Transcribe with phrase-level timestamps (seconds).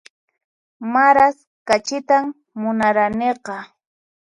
[0.93, 2.25] Maras kachitan
[2.59, 3.55] munaraniqa